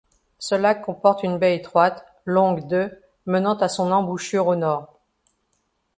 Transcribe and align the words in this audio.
Ce 0.39 0.55
lac 0.55 0.81
comporte 0.81 1.21
une 1.21 1.37
baie 1.37 1.55
étroite 1.55 2.03
longue 2.25 2.65
de 2.67 3.03
menant 3.27 3.55
à 3.59 3.69
son 3.69 3.91
embouchure 3.91 4.47
au 4.47 4.55
Nord. 4.55 4.97